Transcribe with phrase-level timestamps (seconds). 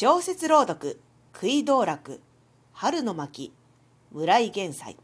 [0.00, 1.00] 小説朗読
[1.34, 2.20] 食い道楽
[2.72, 3.52] 春の巻
[4.12, 4.96] 村井玄斎。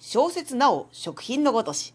[0.00, 1.94] 小説なお食品のごとし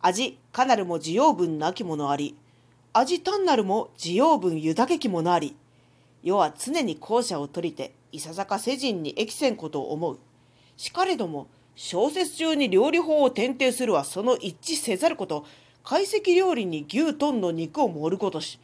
[0.00, 2.36] 味かなるも需要分なきものあり
[2.92, 5.54] 味単なるも需要分豊けきものあり
[6.24, 10.18] 世は常に後者を取りていささか世人に益せんことを思う。
[10.76, 11.46] しかれども
[11.76, 15.46] 小説中に料理法を転定するはその一致せざること
[15.84, 18.58] 懐石料理に牛トンの肉を盛ることし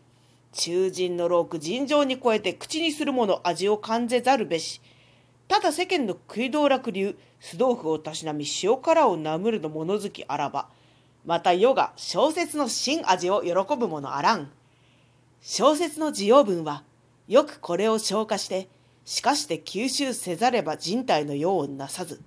[0.57, 4.81] 中人のローク尋常に超えて口にするもの味を感ぜざるべし。
[5.49, 10.69] ただ世間の食い道楽流酢豆腐をたしなみ塩辛をなむるの物好きあらば
[11.25, 14.51] また世が小説の新味を喜ぶものあらん。
[15.41, 16.83] 小説の需要分は
[17.29, 18.69] よくこれを消化して
[19.05, 22.21] しかして吸収せざれば人体の用をなさず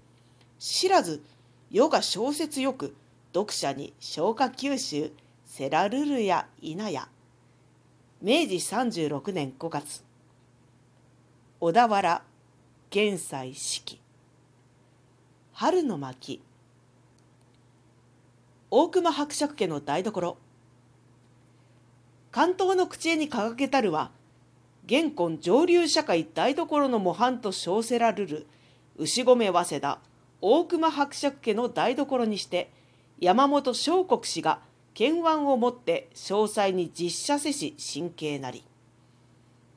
[0.59, 1.23] 知らず
[1.71, 2.95] 世が小説よく
[3.33, 5.11] 読者に消化吸収
[5.45, 7.09] せらるるや否や
[8.21, 10.03] 明治36年5月。
[11.61, 12.21] 小田原
[12.89, 14.01] 玄斎式。
[15.53, 16.41] 春の巻。
[18.69, 20.35] 大隈伯爵家の台所。
[22.31, 24.11] 関東の口絵に掲げたるは
[24.85, 28.47] 現今上流社会台所の模範と称せらるる
[28.97, 29.99] 牛込早稲田
[30.41, 32.69] 大隈伯爵家の台所にして
[33.21, 34.59] 山本昌国氏が
[34.93, 38.63] 検腕をもって詳細に実写せし神経なり。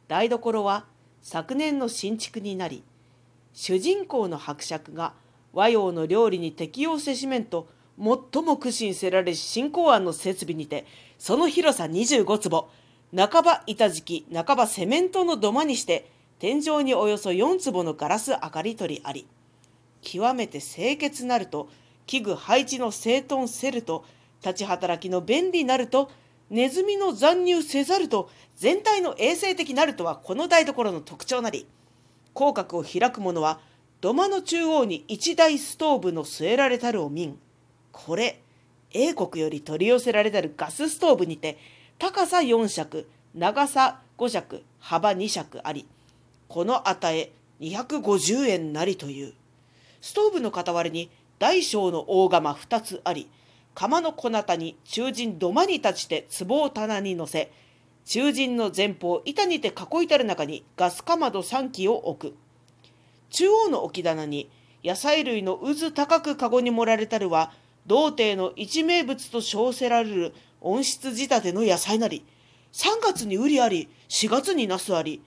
[0.09, 0.85] 台所は
[1.23, 2.83] 昨年の新築になり
[3.55, 5.15] 主人公の伯爵が
[5.53, 10.85] 和洋の料理に適応せしめんと最も苦心せられし新公安の設備にて
[11.19, 12.69] その広さ25坪
[13.17, 19.27] 半ば板敷き半ばセメントの土間にして天井におよそ4坪のガラス明かり取りあり
[20.01, 21.69] 極めて清潔なると
[22.07, 24.05] 器具配置の整頓せると
[24.45, 26.11] 立ち働きの便利なると
[26.51, 31.67] ネズミの残入せざると全体の衛生的なるとはこの台所の特徴なり
[32.35, 33.61] 口角を開く者は
[34.01, 37.39] 土間の中央に一大ストーブの据えられたるを見ん
[37.93, 38.41] これ
[38.91, 41.59] 英国より取り寄せられたるガスストーブにて
[41.99, 45.87] 高さ4尺長さ5尺幅2尺あり
[46.49, 49.35] この値250円なりという。
[50.03, 53.29] ストーブの傍りに大小の大釜2つあり
[53.75, 57.51] 釜の小なたに中陣土間に立ちて壺を棚に乗せ
[58.05, 62.37] 中陣の前方板にて囲いたる中にガスかまど3基を置く。
[63.31, 64.51] 中央の置き棚に
[64.85, 67.53] 野菜類の渦高く籠に盛られたるは
[67.87, 72.25] 童貞の一名物と称せられる温室仕立ての野菜なり
[72.73, 75.23] 3月に売りあり4月にナスあり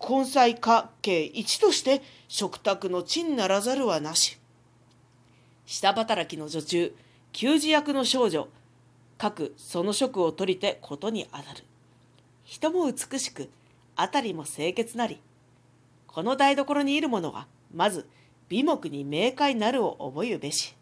[0.00, 4.38] 根菜家計一として食卓の賃ならざるはなし。
[5.66, 6.94] 下働きの女中
[7.34, 8.46] 給仕役の少女。
[9.18, 11.64] 各その職を取りてことにあたる。
[12.44, 13.50] 人も美しく
[13.96, 15.20] 辺りも清潔なり。
[16.06, 18.08] この台所にいる者はまず
[18.48, 20.76] 美目に明快なるを覚えゆべし。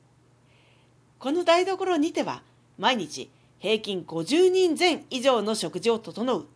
[1.19, 2.43] この台所にては
[2.77, 6.47] 毎日平均50人前以上の食事を整う。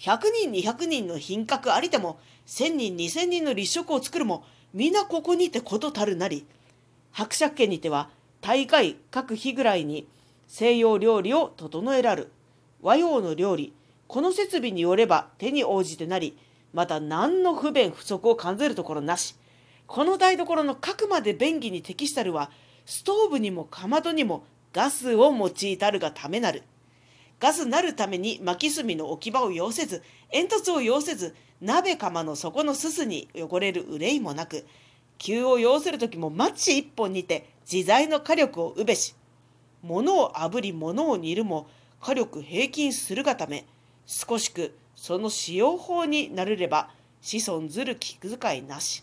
[0.00, 0.18] 100
[0.50, 2.18] 人200人の品格ありても
[2.48, 6.44] 1000人2000人の立食を作るも皆ここにてことたるなり。
[7.12, 10.06] 伯爵家にては大会各日ぐらいに
[10.46, 12.30] 西洋料理を整えらる。
[12.80, 13.72] 和洋の料理。
[14.06, 16.38] この設備によれば手に応じてなり
[16.72, 19.34] また何の不便不足を感じるところなし。
[19.86, 22.50] この台所の各まで便宜に適したるは
[22.84, 26.62] ストーブにもかまどにもガスを用いたるがためなる。
[27.38, 34.66] ガスなるために巻き炭の置き場を要せず煙突を要せず鍋釜の底のすすに汚れる憂いもなく
[35.18, 39.14] 急を要する時もマッチ一本にて自在の火力をうべし
[39.82, 41.68] 物をあぶり物を煮るも
[42.00, 43.64] 火力平均するがため
[44.06, 46.90] 少しくその使用法になるれば
[47.20, 49.02] 子孫ずる気遣いなし。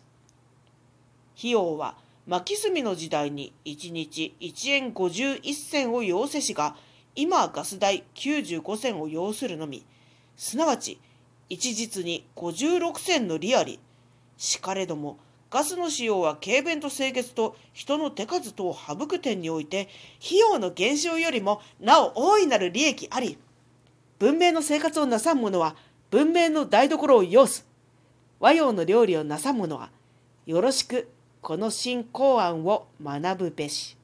[1.38, 6.76] 費用は巻き炭の時代に1日1円51銭を要せしが
[7.16, 9.86] 今ガス代95銭を要するのみ。
[10.38, 11.00] すなわち
[11.50, 13.80] 一日に56銭の利あり。
[14.38, 15.18] しかれども
[15.54, 19.88] ガスの使用は軽便と清潔と人の手数等を省く点において
[20.26, 23.38] 費用の減少よりもなお大いなる利益あり
[24.18, 25.76] 文明の生活をなさん者は
[26.10, 27.68] 文明の台所を要す
[28.40, 29.92] 和洋の料理をなさん者は
[30.48, 31.08] よろしく
[31.40, 33.96] この新公案を学ぶべし。